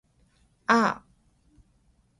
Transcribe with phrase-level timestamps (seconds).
[0.67, 1.05] ああ